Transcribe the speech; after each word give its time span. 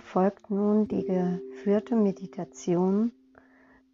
folgt 0.00 0.50
nun 0.50 0.88
die 0.88 1.04
geführte 1.04 1.94
Meditation 1.94 3.12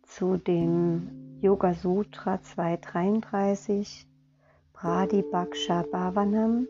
zu 0.02 0.36
dem 0.36 1.38
Yoga 1.40 1.74
Sutra 1.74 2.40
233 2.40 4.06
Pradipaksha 4.72 5.82
Bhavanam. 5.90 6.68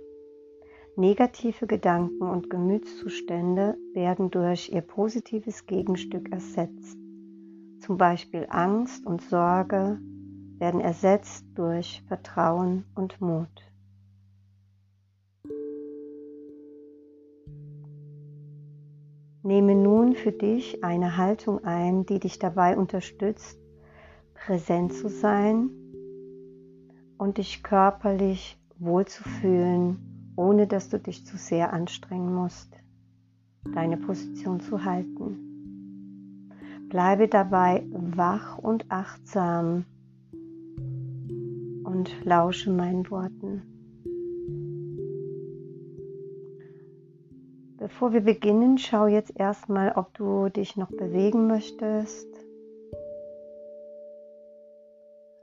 Negative 0.96 1.66
Gedanken 1.66 2.22
und 2.22 2.48
Gemütszustände 2.48 3.76
werden 3.92 4.30
durch 4.30 4.70
ihr 4.72 4.80
positives 4.80 5.66
Gegenstück 5.66 6.32
ersetzt. 6.32 6.96
Zum 7.80 7.98
Beispiel 7.98 8.46
Angst 8.48 9.04
und 9.04 9.20
Sorge 9.22 10.00
werden 10.58 10.80
ersetzt 10.80 11.44
durch 11.54 12.02
Vertrauen 12.08 12.84
und 12.94 13.20
Mut. 13.20 13.66
Nehme 19.46 19.76
nun 19.76 20.16
für 20.16 20.32
dich 20.32 20.82
eine 20.82 21.16
Haltung 21.16 21.62
ein, 21.62 22.04
die 22.04 22.18
dich 22.18 22.40
dabei 22.40 22.76
unterstützt, 22.76 23.56
präsent 24.34 24.92
zu 24.92 25.08
sein 25.08 25.70
und 27.16 27.38
dich 27.38 27.62
körperlich 27.62 28.58
wohlzufühlen, 28.80 30.32
ohne 30.34 30.66
dass 30.66 30.88
du 30.88 30.98
dich 30.98 31.24
zu 31.24 31.36
sehr 31.36 31.72
anstrengen 31.72 32.34
musst, 32.34 32.76
deine 33.72 33.96
Position 33.98 34.58
zu 34.58 34.84
halten. 34.84 36.50
Bleibe 36.88 37.28
dabei 37.28 37.86
wach 37.92 38.58
und 38.58 38.90
achtsam 38.90 39.84
und 41.84 42.10
lausche 42.24 42.72
meinen 42.72 43.08
Worten. 43.12 43.75
Bevor 47.86 48.12
wir 48.12 48.22
beginnen, 48.22 48.78
schau 48.78 49.06
jetzt 49.06 49.38
erstmal, 49.38 49.92
ob 49.92 50.12
du 50.14 50.48
dich 50.48 50.76
noch 50.76 50.90
bewegen 50.90 51.46
möchtest. 51.46 52.26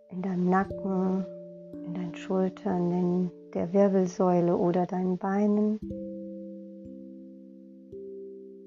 In 0.10 0.22
deinem 0.22 0.50
Nacken, 0.50 1.26
in 1.86 1.94
deinen 1.94 2.16
Schultern, 2.16 2.92
in 2.92 3.32
der 3.54 3.72
Wirbelsäule 3.72 4.58
oder 4.58 4.86
deinen 4.86 5.18
Beinen. 5.18 5.80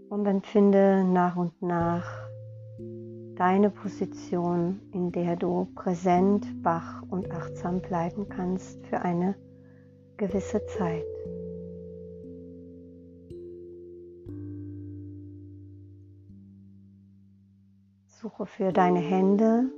Und 0.08 0.24
dann 0.24 0.40
finde 0.40 1.04
nach 1.04 1.36
und 1.36 1.60
nach 1.60 2.30
deine 3.34 3.68
Position, 3.68 4.80
in 4.94 5.12
der 5.12 5.36
du 5.36 5.68
präsent, 5.74 6.46
wach 6.62 7.02
und 7.10 7.30
achtsam 7.30 7.82
bleiben 7.82 8.26
kannst 8.30 8.86
für 8.86 9.02
eine 9.02 9.34
gewisse 10.16 10.64
Zeit. 10.64 11.04
Suche 18.36 18.46
für 18.46 18.72
deine 18.72 18.98
Hände 18.98 19.70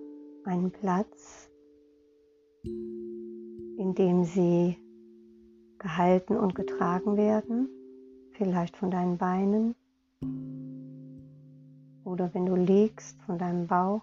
einen 0.44 0.72
Platz, 0.72 1.48
in 2.64 3.94
dem 3.96 4.24
sie 4.24 4.76
gehalten 5.78 6.36
und 6.36 6.56
getragen 6.56 7.16
werden, 7.16 7.68
vielleicht 8.32 8.76
von 8.76 8.90
deinen 8.90 9.16
Beinen 9.16 9.76
oder 12.04 12.34
wenn 12.34 12.46
du 12.46 12.56
liegst 12.56 13.22
von 13.22 13.38
deinem 13.38 13.68
Bauch. 13.68 14.02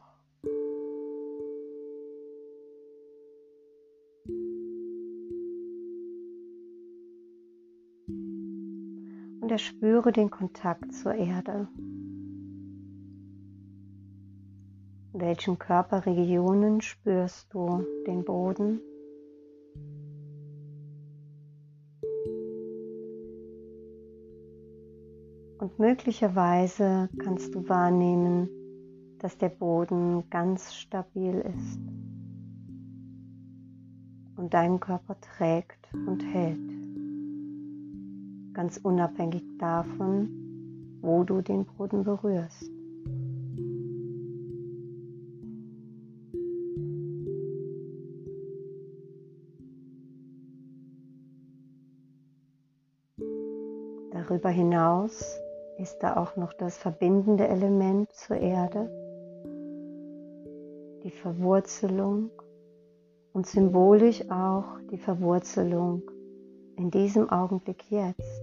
Und 9.42 9.52
erspüre 9.52 10.14
den 10.14 10.30
Kontakt 10.30 10.94
zur 10.94 11.14
Erde. 11.14 11.67
In 15.15 15.21
welchen 15.21 15.58
Körperregionen 15.58 16.81
spürst 16.81 17.48
du 17.53 17.86
den 18.05 18.26
Boden? 18.26 18.81
Und 25.58 25.80
möglicherweise 25.80 27.08
kannst 27.17 27.55
du 27.55 27.70
wahrnehmen, 27.70 28.49
dass 29.20 29.37
der 29.37 29.48
Boden 29.48 30.30
ganz 30.30 30.76
stabil 30.76 31.36
ist 31.36 31.80
und 34.36 34.53
deinen 34.53 34.82
Körper 34.82 35.15
trägt 35.21 35.87
und 35.93 36.26
hält, 36.26 36.59
ganz 38.53 38.76
unabhängig 38.83 39.43
davon, 39.59 40.99
wo 40.99 41.23
du 41.23 41.39
den 41.39 41.64
Boden 41.64 42.03
berührst. 42.03 42.74
Darüber 54.27 54.49
hinaus 54.49 55.39
ist 55.77 55.99
da 55.99 56.17
auch 56.17 56.36
noch 56.36 56.53
das 56.53 56.77
verbindende 56.77 57.47
Element 57.47 58.11
zur 58.11 58.37
Erde, 58.37 58.89
die 61.03 61.11
Verwurzelung 61.11 62.31
und 63.33 63.45
symbolisch 63.45 64.23
auch 64.31 64.80
die 64.89 64.97
Verwurzelung 64.97 66.02
in 66.75 66.89
diesem 66.89 67.30
Augenblick 67.30 67.83
jetzt. 67.91 68.41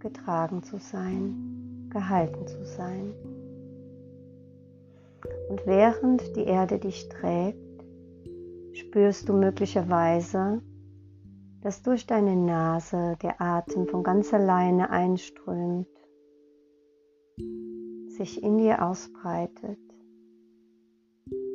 Getragen 0.00 0.64
zu 0.64 0.78
sein, 0.78 1.88
gehalten 1.88 2.48
zu 2.48 2.64
sein. 2.64 3.12
Und 5.50 5.64
während 5.66 6.34
die 6.34 6.46
Erde 6.46 6.80
dich 6.80 7.08
trägt, 7.08 7.84
spürst 8.72 9.28
du 9.28 9.34
möglicherweise, 9.34 10.62
dass 11.62 11.82
durch 11.82 12.06
deine 12.06 12.36
Nase 12.36 13.16
der 13.22 13.40
Atem 13.40 13.86
von 13.86 14.02
ganz 14.02 14.34
alleine 14.34 14.90
einströmt, 14.90 15.88
sich 18.08 18.42
in 18.42 18.58
dir 18.58 18.84
ausbreitet, 18.84 19.78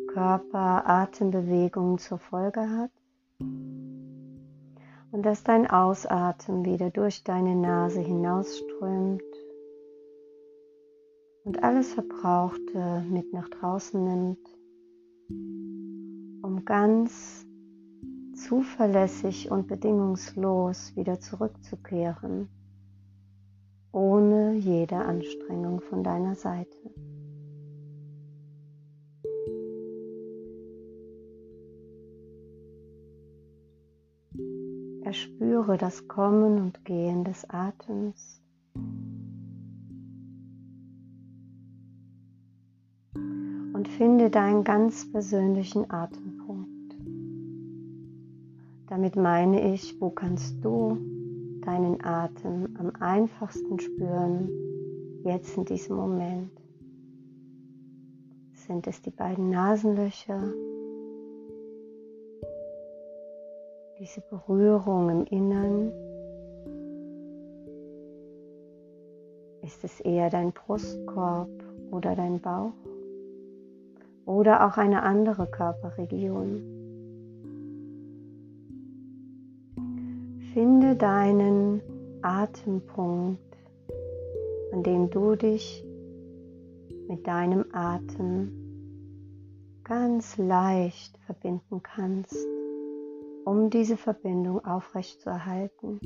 Körper 0.07 0.89
Atembewegungen 0.89 1.97
zur 1.97 2.17
Folge 2.17 2.61
hat 2.61 2.91
und 5.11 5.23
dass 5.25 5.43
dein 5.43 5.69
Ausatmen 5.69 6.65
wieder 6.65 6.89
durch 6.89 7.23
deine 7.23 7.55
Nase 7.55 7.99
hinausströmt 7.99 9.21
und 11.43 11.63
alles 11.63 11.93
Verbrauchte 11.93 13.05
mit 13.09 13.33
nach 13.33 13.49
draußen 13.49 14.03
nimmt, 14.03 14.47
um 16.43 16.63
ganz 16.65 17.46
zuverlässig 18.47 19.51
und 19.51 19.67
bedingungslos 19.67 20.95
wieder 20.95 21.19
zurückzukehren, 21.19 22.47
ohne 23.91 24.53
jede 24.53 24.95
Anstrengung 24.95 25.81
von 25.81 26.01
deiner 26.01 26.35
Seite. 26.35 26.77
Erspüre 35.03 35.77
das 35.77 36.07
Kommen 36.07 36.57
und 36.61 36.85
Gehen 36.85 37.25
des 37.25 37.49
Atems. 37.49 38.41
Und 43.13 43.87
finde 43.97 44.29
deinen 44.29 44.63
ganz 44.63 45.11
persönlichen 45.11 45.91
Atempunkt. 45.91 46.56
Damit 48.97 49.15
meine 49.15 49.73
ich, 49.75 50.01
wo 50.01 50.09
kannst 50.09 50.65
du 50.65 50.97
deinen 51.61 52.03
Atem 52.03 52.75
am 52.79 52.91
einfachsten 52.99 53.79
spüren, 53.79 54.49
jetzt 55.23 55.55
in 55.55 55.65
diesem 55.65 55.97
Moment? 55.97 56.49
Sind 58.53 58.87
es 58.87 58.99
die 59.03 59.11
beiden 59.11 59.51
Nasenlöcher? 59.51 60.41
Diese 63.99 64.21
Berührung 64.21 65.11
im 65.11 65.25
Innern? 65.25 65.91
Ist 69.61 69.83
es 69.83 69.99
eher 69.99 70.31
dein 70.31 70.53
Brustkorb 70.53 71.51
oder 71.91 72.15
dein 72.15 72.41
Bauch? 72.41 72.73
Oder 74.25 74.65
auch 74.65 74.77
eine 74.77 75.03
andere 75.03 75.45
Körperregion? 75.45 76.76
Finde 80.57 80.95
deinen 80.95 81.83
Atempunkt, 82.23 83.55
an 84.73 84.81
dem 84.81 85.11
du 85.11 85.35
dich 85.35 85.85
mit 87.07 87.27
deinem 87.27 87.65
Atem 87.73 88.51
ganz 89.83 90.35
leicht 90.39 91.15
verbinden 91.27 91.83
kannst, 91.83 92.35
um 93.45 93.69
diese 93.69 93.97
Verbindung 93.97 94.65
aufrechtzuerhalten. 94.65 95.99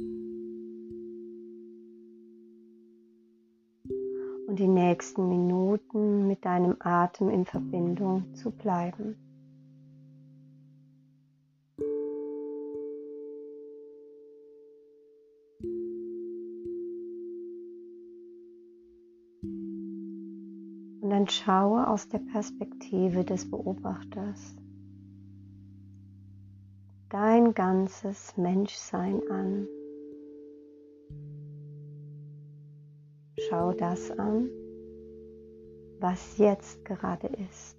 und 4.47 4.59
die 4.59 4.67
nächsten 4.67 5.29
Minuten 5.29 6.27
mit 6.27 6.43
deinem 6.43 6.75
Atem 6.79 7.29
in 7.29 7.45
Verbindung 7.45 8.35
zu 8.35 8.51
bleiben. 8.51 9.30
Und 21.21 21.27
dann 21.27 21.33
schaue 21.45 21.87
aus 21.87 22.09
der 22.09 22.17
Perspektive 22.17 23.23
des 23.23 23.47
Beobachters 23.51 24.55
dein 27.09 27.53
ganzes 27.53 28.35
Menschsein 28.37 29.21
an. 29.29 29.67
Schau 33.37 33.71
das 33.73 34.09
an, 34.17 34.49
was 35.99 36.39
jetzt 36.39 36.83
gerade 36.85 37.27
ist. 37.27 37.77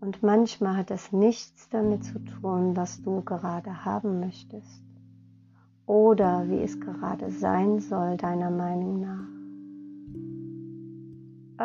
Und 0.00 0.22
manchmal 0.22 0.78
hat 0.78 0.90
es 0.90 1.12
nichts 1.12 1.68
damit 1.68 2.04
zu 2.04 2.20
tun, 2.20 2.74
was 2.74 3.02
du 3.02 3.20
gerade 3.20 3.84
haben 3.84 4.20
möchtest 4.20 4.82
oder 5.84 6.48
wie 6.48 6.62
es 6.62 6.80
gerade 6.80 7.30
sein 7.30 7.80
soll, 7.80 8.16
deiner 8.16 8.50
Meinung 8.50 9.00
nach. 9.02 9.35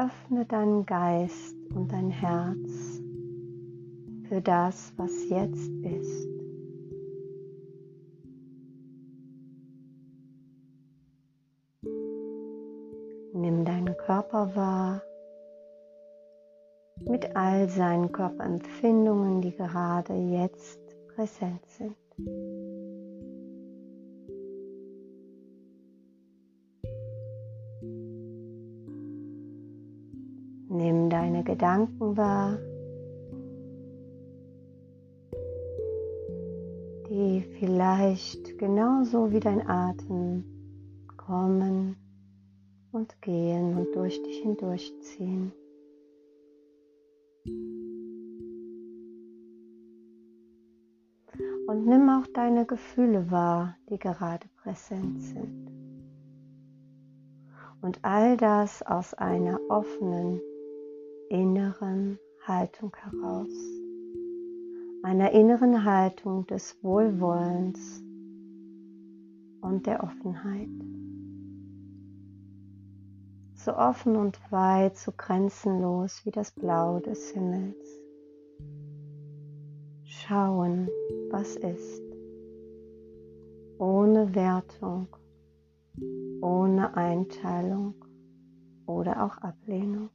Öffne 0.01 0.45
deinen 0.45 0.83
Geist 0.87 1.55
und 1.75 1.91
dein 1.91 2.09
Herz 2.09 3.01
für 4.27 4.41
das, 4.41 4.93
was 4.97 5.11
jetzt 5.29 5.69
ist. 5.83 6.27
Nimm 13.33 13.63
deinen 13.63 13.95
Körper 13.97 14.55
wahr 14.55 15.03
mit 17.07 17.35
all 17.35 17.69
seinen 17.69 18.11
Körperempfindungen, 18.11 19.41
die 19.41 19.51
gerade 19.51 20.15
jetzt 20.15 20.79
präsent 21.13 21.63
sind. 21.67 21.95
Deine 31.41 31.43
Gedanken 31.43 32.17
wahr, 32.17 32.57
die 37.09 37.41
vielleicht 37.59 38.57
genauso 38.57 39.31
wie 39.31 39.39
dein 39.39 39.67
Atem 39.67 40.43
kommen 41.17 41.95
und 42.91 43.21
gehen 43.21 43.77
und 43.77 43.95
durch 43.95 44.21
dich 44.23 44.41
hindurchziehen. 44.41 45.53
Und 51.67 51.85
nimm 51.85 52.09
auch 52.09 52.27
deine 52.33 52.65
Gefühle 52.65 53.31
wahr, 53.31 53.77
die 53.89 53.97
gerade 53.97 54.45
präsent 54.61 55.21
sind. 55.21 55.71
Und 57.81 57.99
all 58.03 58.35
das 58.37 58.83
aus 58.83 59.13
einer 59.13 59.59
offenen 59.69 60.41
inneren 61.31 62.19
Haltung 62.45 62.95
heraus, 62.95 63.49
einer 65.03 65.31
inneren 65.31 65.85
Haltung 65.85 66.45
des 66.47 66.77
Wohlwollens 66.83 68.03
und 69.61 69.87
der 69.87 70.03
Offenheit 70.03 70.69
so 73.63 73.75
offen 73.75 74.15
und 74.15 74.39
weit, 74.51 74.97
so 74.97 75.11
grenzenlos 75.15 76.25
wie 76.25 76.31
das 76.31 76.51
Blau 76.51 76.99
des 76.99 77.29
Himmels. 77.29 78.01
Schauen, 80.03 80.89
was 81.29 81.55
ist, 81.57 82.01
ohne 83.77 84.33
Wertung, 84.33 85.07
ohne 86.41 86.95
Einteilung 86.95 87.93
oder 88.87 89.23
auch 89.23 89.37
Ablehnung. 89.37 90.09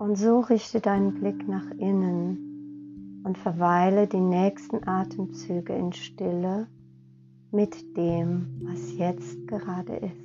Und 0.00 0.16
so 0.16 0.40
richte 0.40 0.80
deinen 0.80 1.12
Blick 1.12 1.46
nach 1.46 1.70
innen 1.72 3.20
und 3.22 3.36
verweile 3.36 4.06
die 4.06 4.18
nächsten 4.18 4.88
Atemzüge 4.88 5.74
in 5.74 5.92
Stille 5.92 6.68
mit 7.50 7.98
dem, 7.98 8.62
was 8.64 8.96
jetzt 8.96 9.46
gerade 9.46 9.96
ist. 9.96 10.19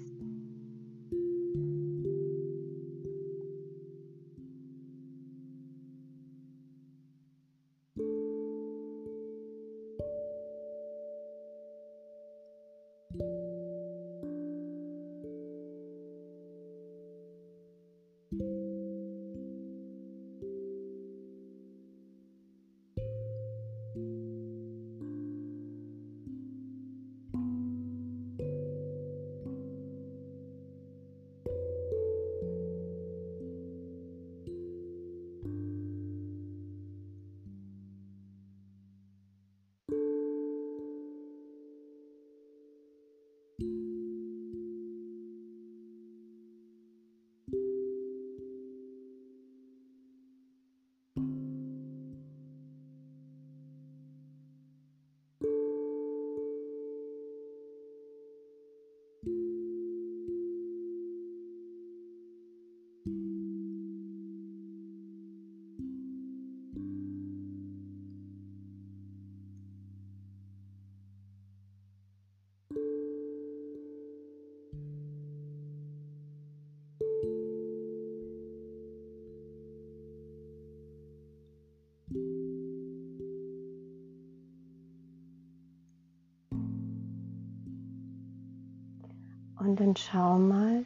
Und 89.75 89.82
dann 89.82 89.96
schau 89.98 90.39
mal, 90.39 90.86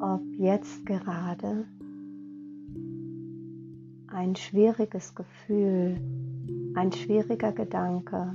ob 0.00 0.22
jetzt 0.38 0.86
gerade 0.86 1.66
ein 4.06 4.34
schwieriges 4.36 5.14
Gefühl, 5.14 6.00
ein 6.72 6.90
schwieriger 6.92 7.52
Gedanke 7.52 8.34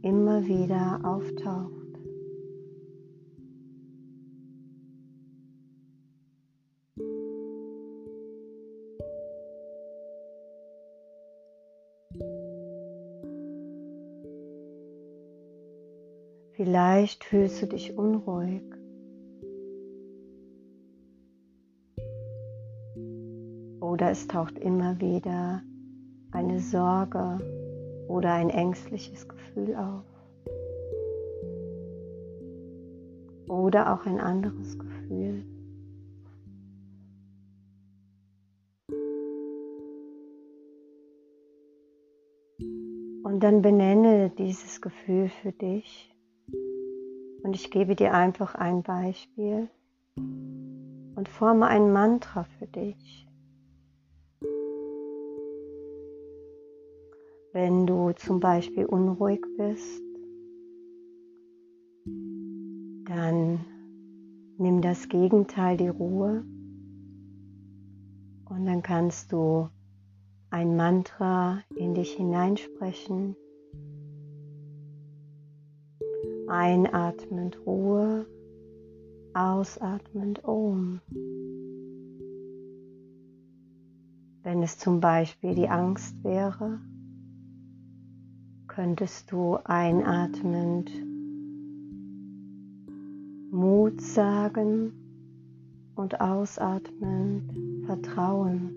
immer 0.00 0.46
wieder 0.46 1.00
auftaucht. 1.04 1.76
Vielleicht 16.56 17.22
fühlst 17.22 17.60
du 17.60 17.66
dich 17.66 17.98
unruhig. 17.98 18.62
Oder 23.82 24.10
es 24.10 24.26
taucht 24.26 24.58
immer 24.58 24.98
wieder 24.98 25.62
eine 26.30 26.58
Sorge 26.60 27.38
oder 28.08 28.32
ein 28.32 28.48
ängstliches 28.48 29.28
Gefühl 29.28 29.76
auf. 29.76 30.04
Oder 33.48 33.92
auch 33.92 34.06
ein 34.06 34.18
anderes 34.18 34.78
Gefühl. 34.78 35.44
Und 43.24 43.40
dann 43.40 43.60
benenne 43.60 44.30
dieses 44.30 44.80
Gefühl 44.80 45.28
für 45.28 45.52
dich 45.52 46.15
Und 47.46 47.54
ich 47.54 47.70
gebe 47.70 47.94
dir 47.94 48.12
einfach 48.12 48.56
ein 48.56 48.82
Beispiel 48.82 49.68
und 50.16 51.28
forme 51.28 51.68
ein 51.68 51.92
Mantra 51.92 52.42
für 52.42 52.66
dich. 52.66 53.28
Wenn 57.52 57.86
du 57.86 58.10
zum 58.16 58.40
Beispiel 58.40 58.84
unruhig 58.84 59.42
bist, 59.56 60.02
dann 63.04 63.64
nimm 64.58 64.82
das 64.82 65.08
Gegenteil, 65.08 65.76
die 65.76 65.86
Ruhe. 65.86 66.44
Und 68.50 68.66
dann 68.66 68.82
kannst 68.82 69.30
du 69.30 69.68
ein 70.50 70.74
Mantra 70.74 71.62
in 71.76 71.94
dich 71.94 72.14
hineinsprechen. 72.14 73.36
Einatmend 76.48 77.58
Ruhe, 77.66 78.26
ausatmend 79.34 80.44
Om. 80.44 81.00
Wenn 84.42 84.62
es 84.62 84.78
zum 84.78 85.00
Beispiel 85.00 85.54
die 85.56 85.68
Angst 85.68 86.22
wäre, 86.22 86.80
könntest 88.68 89.32
du 89.32 89.56
einatmend 89.64 90.90
Mut 93.50 94.00
sagen 94.00 94.92
und 95.96 96.20
ausatmend 96.20 97.86
Vertrauen. 97.86 98.70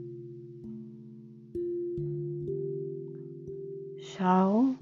Schau, 4.00 4.74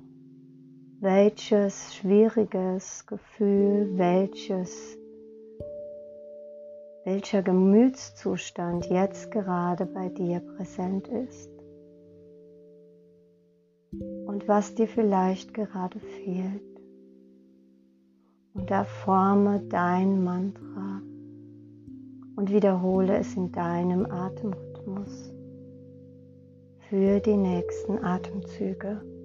welches 0.99 1.95
schwieriges 1.95 3.05
Gefühl, 3.05 3.97
welches 3.97 4.97
welcher 7.07 7.41
Gemütszustand 7.41 8.87
jetzt 8.87 9.31
gerade 9.31 9.85
bei 9.85 10.09
dir 10.09 10.41
präsent 10.41 11.07
ist 11.07 11.49
und 14.25 14.45
was 14.49 14.75
dir 14.75 14.89
vielleicht 14.89 15.53
gerade 15.53 15.99
fehlt. 15.99 16.81
Und 18.53 18.69
da 18.69 18.83
forme 18.83 19.61
dein 19.69 20.21
Mantra 20.21 21.01
und 22.35 22.51
wiederhole 22.51 23.17
es 23.17 23.37
in 23.37 23.53
deinem 23.53 24.05
Atemrhythmus 24.05 25.31
für 26.89 27.21
die 27.21 27.37
nächsten 27.37 28.03
Atemzüge. 28.03 29.16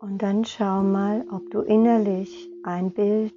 Und 0.00 0.22
dann 0.22 0.46
schau 0.46 0.82
mal, 0.82 1.26
ob 1.30 1.50
du 1.50 1.60
innerlich 1.60 2.48
ein 2.62 2.90
Bild 2.90 3.34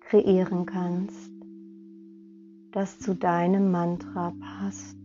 kreieren 0.00 0.64
kannst, 0.64 1.30
das 2.72 2.98
zu 2.98 3.14
deinem 3.14 3.70
Mantra 3.70 4.32
passt. 4.40 4.96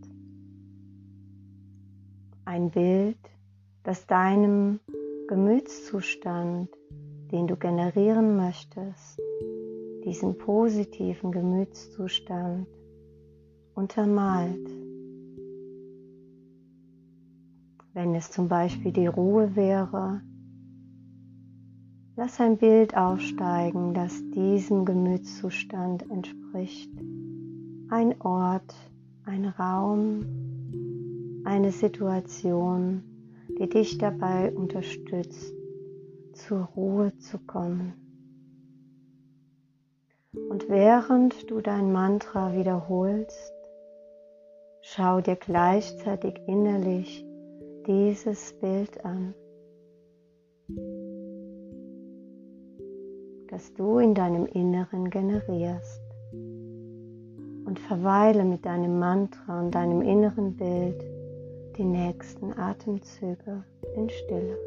Ein 2.46 2.70
Bild, 2.70 3.18
das 3.82 4.06
deinem 4.06 4.80
Gemütszustand, 5.28 6.70
den 7.30 7.46
du 7.46 7.56
generieren 7.56 8.34
möchtest, 8.38 9.20
diesen 10.06 10.38
positiven 10.38 11.30
Gemütszustand 11.30 12.66
untermalt. 13.74 14.66
Wenn 17.92 18.14
es 18.14 18.30
zum 18.30 18.48
Beispiel 18.48 18.92
die 18.92 19.08
Ruhe 19.08 19.54
wäre, 19.56 20.22
Lass 22.16 22.38
ein 22.40 22.58
Bild 22.58 22.96
aufsteigen, 22.96 23.92
das 23.92 24.22
diesem 24.30 24.84
Gemütszustand 24.84 26.08
entspricht. 26.08 26.92
Ein 27.90 28.20
Ort, 28.20 28.72
ein 29.24 29.46
Raum, 29.46 30.24
eine 31.44 31.72
Situation, 31.72 33.02
die 33.58 33.68
dich 33.68 33.98
dabei 33.98 34.52
unterstützt, 34.52 35.52
zur 36.34 36.68
Ruhe 36.76 37.18
zu 37.18 37.40
kommen. 37.40 37.94
Und 40.50 40.68
während 40.68 41.50
du 41.50 41.60
dein 41.60 41.90
Mantra 41.90 42.56
wiederholst, 42.56 43.52
schau 44.82 45.20
dir 45.20 45.36
gleichzeitig 45.36 46.34
innerlich 46.46 47.24
dieses 47.88 48.52
Bild 48.60 49.04
an 49.04 49.34
das 53.54 53.72
du 53.74 53.98
in 54.00 54.14
deinem 54.14 54.46
Inneren 54.46 55.10
generierst. 55.10 56.02
Und 56.32 57.78
verweile 57.86 58.44
mit 58.44 58.66
deinem 58.66 58.98
Mantra 58.98 59.60
und 59.60 59.72
deinem 59.72 60.02
inneren 60.02 60.56
Bild 60.56 61.00
die 61.78 61.84
nächsten 61.84 62.52
Atemzüge 62.58 63.62
in 63.94 64.10
Stille. 64.10 64.58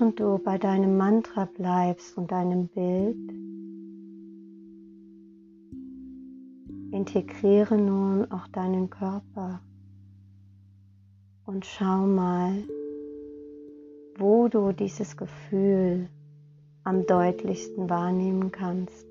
Während 0.00 0.18
du 0.18 0.38
bei 0.38 0.56
deinem 0.56 0.96
Mantra 0.96 1.44
bleibst 1.44 2.16
und 2.16 2.32
deinem 2.32 2.68
Bild, 2.68 3.18
integriere 6.90 7.76
nun 7.76 8.30
auch 8.32 8.48
deinen 8.48 8.88
Körper 8.88 9.60
und 11.44 11.66
schau 11.66 12.06
mal, 12.06 12.64
wo 14.16 14.48
du 14.48 14.72
dieses 14.72 15.18
Gefühl 15.18 16.08
am 16.82 17.04
deutlichsten 17.04 17.90
wahrnehmen 17.90 18.50
kannst. 18.50 19.06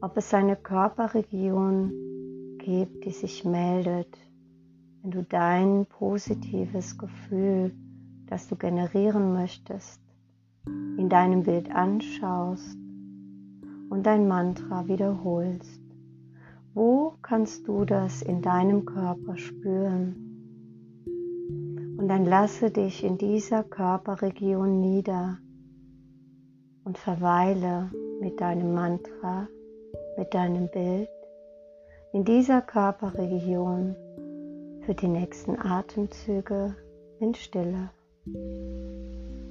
Ob 0.00 0.16
es 0.16 0.32
eine 0.32 0.54
Körperregion 0.54 1.92
gibt, 2.58 3.04
die 3.04 3.10
sich 3.10 3.44
meldet, 3.44 4.16
wenn 5.02 5.10
du 5.10 5.24
dein 5.24 5.86
positives 5.86 6.96
Gefühl 6.98 7.72
das 8.32 8.48
du 8.48 8.56
generieren 8.56 9.34
möchtest, 9.34 10.00
in 10.64 11.10
deinem 11.10 11.42
Bild 11.42 11.70
anschaust 11.70 12.78
und 13.90 14.06
dein 14.06 14.26
Mantra 14.26 14.88
wiederholst. 14.88 15.82
Wo 16.72 17.12
kannst 17.20 17.68
du 17.68 17.84
das 17.84 18.22
in 18.22 18.40
deinem 18.40 18.86
Körper 18.86 19.36
spüren? 19.36 20.16
Und 21.98 22.08
dann 22.08 22.24
lasse 22.24 22.70
dich 22.70 23.04
in 23.04 23.18
dieser 23.18 23.64
Körperregion 23.64 24.80
nieder 24.80 25.36
und 26.84 26.96
verweile 26.96 27.90
mit 28.22 28.40
deinem 28.40 28.72
Mantra, 28.72 29.46
mit 30.16 30.32
deinem 30.32 30.70
Bild 30.70 31.10
in 32.14 32.24
dieser 32.24 32.62
Körperregion 32.62 33.94
für 34.86 34.94
die 34.94 35.08
nächsten 35.08 35.58
Atemzüge 35.60 36.74
in 37.20 37.34
Stille. 37.34 37.90
Thank 38.24 38.36
you. 38.36 39.41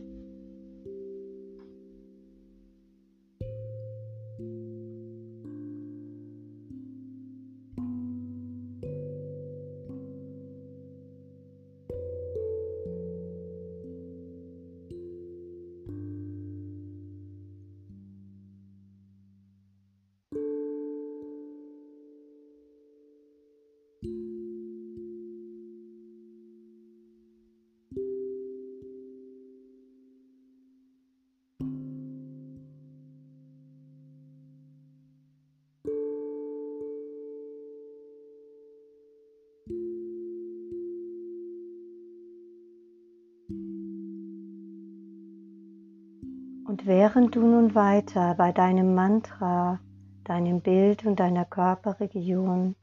Während 46.84 47.36
du 47.36 47.42
nun 47.42 47.76
weiter 47.76 48.34
bei 48.36 48.52
deinem 48.52 48.96
Mantra, 48.96 49.80
deinem 50.24 50.62
Bild 50.62 51.06
und 51.06 51.20
deiner 51.20 51.46
Körperregion 51.46 52.74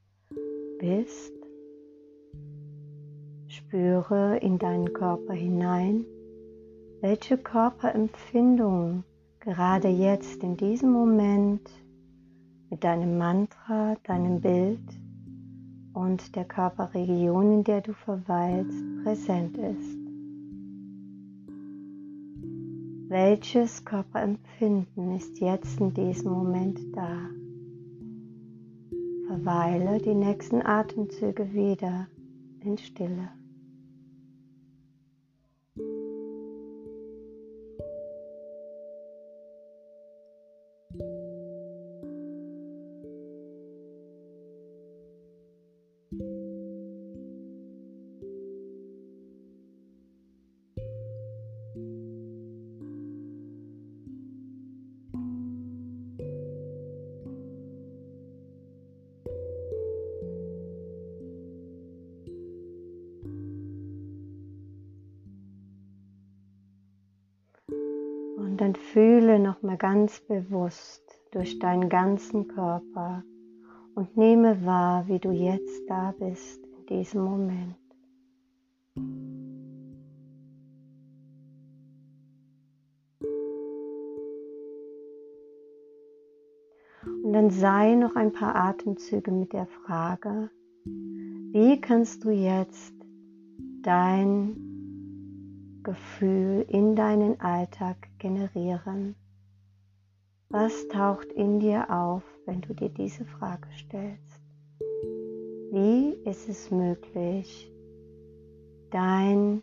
bist, 0.79 1.33
spüre 3.49 4.37
in 4.37 4.61
deinen 4.61 4.93
Körper 4.93 5.33
hinein, 5.33 6.05
welche 7.01 7.39
Körperempfindung 7.39 9.03
gerade 9.41 9.89
jetzt 9.89 10.45
in 10.45 10.57
diesem 10.57 10.93
Moment 10.93 11.69
mit 12.71 12.85
deinem 12.85 13.19
Mantra, 13.19 13.97
deinem 14.05 14.41
Bild 14.41 14.79
und 15.93 16.37
der 16.37 16.45
Körperregion, 16.45 17.53
in 17.53 17.65
der 17.65 17.81
du 17.81 17.93
verweilst, 17.95 18.85
präsent 19.03 19.59
ist. 19.59 19.98
Welches 23.09 23.87
Körperempfinden 23.87 25.17
ist 25.17 25.41
jetzt 25.41 25.81
in 25.81 25.95
diesem 25.95 26.31
Moment 26.31 26.79
da? 26.95 27.31
Verweile 29.29 29.99
die 29.99 30.15
nächsten 30.15 30.61
Atemzüge 30.61 31.51
wieder 31.55 32.07
in 32.61 32.77
Stille. 32.77 33.31
Dann 68.59 68.75
fühle 68.75 69.39
nochmal 69.39 69.77
ganz 69.77 70.19
bewusst 70.19 71.01
durch 71.31 71.61
deinen 71.61 71.89
ganzen 71.89 72.49
Körper 72.49 73.23
und 73.95 74.17
nehme 74.17 74.67
wahr, 74.67 75.07
wie 75.07 75.21
du 75.21 75.31
jetzt 75.31 75.89
da 75.89 76.13
bist 76.19 76.61
in 76.67 76.87
diesem 76.87 77.23
Moment. 77.23 77.77
Und 87.23 87.33
dann 87.33 87.51
sei 87.51 87.95
noch 87.95 88.17
ein 88.17 88.33
paar 88.33 88.57
Atemzüge 88.57 89.31
mit 89.31 89.53
der 89.53 89.67
Frage, 89.67 90.51
wie 90.85 91.81
kannst 91.81 92.25
du 92.25 92.31
jetzt 92.31 92.93
dein 93.83 94.78
Gefühl 95.83 96.65
in 96.69 96.97
deinen 96.97 97.41
Alltag 97.41 97.97
generieren? 98.19 99.15
Was 100.51 100.89
taucht 100.89 101.31
in 101.33 101.61
dir 101.61 101.91
auf, 101.91 102.23
wenn 102.47 102.61
du 102.61 102.75
dir 102.75 102.89
diese 102.89 103.25
Frage 103.25 103.69
stellst? 103.77 104.41
Wie 105.71 106.15
ist 106.25 106.49
es 106.49 106.71
möglich, 106.71 107.71
dein 108.91 109.63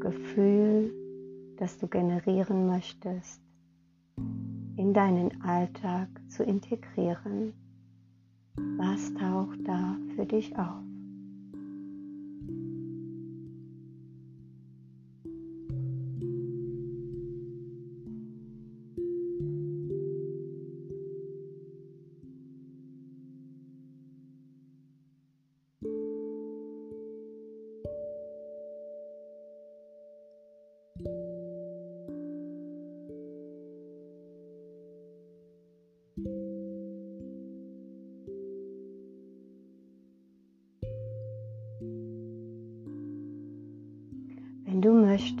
Gefühl, 0.00 0.92
das 1.56 1.78
du 1.78 1.86
generieren 1.86 2.66
möchtest, 2.66 3.40
in 4.76 4.92
deinen 4.92 5.40
Alltag 5.42 6.08
zu 6.28 6.42
integrieren? 6.42 7.52
Was 8.76 9.14
taucht 9.14 9.60
da 9.66 9.96
für 10.16 10.26
dich 10.26 10.56
auf? 10.58 10.93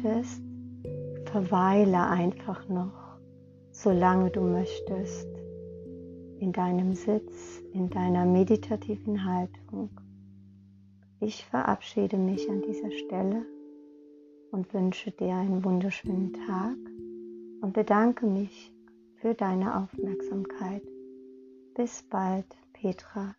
Möchtest, 0.04 0.42
verweile 1.24 2.06
einfach 2.06 2.68
noch, 2.68 3.18
solange 3.70 4.30
du 4.30 4.42
möchtest, 4.42 5.28
in 6.38 6.52
deinem 6.52 6.94
Sitz, 6.94 7.62
in 7.72 7.88
deiner 7.88 8.26
meditativen 8.26 9.24
Haltung. 9.24 9.90
Ich 11.20 11.44
verabschiede 11.46 12.18
mich 12.18 12.48
an 12.50 12.60
dieser 12.62 12.90
Stelle 12.90 13.46
und 14.50 14.72
wünsche 14.74 15.10
dir 15.10 15.34
einen 15.34 15.64
wunderschönen 15.64 16.34
Tag 16.46 16.76
und 17.62 17.72
bedanke 17.72 18.26
mich 18.26 18.72
für 19.16 19.34
deine 19.34 19.82
Aufmerksamkeit. 19.82 20.82
Bis 21.74 22.02
bald, 22.02 22.46
Petra. 22.74 23.34